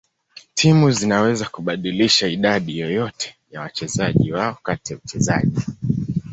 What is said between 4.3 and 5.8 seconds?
wao kati ya uchezaji.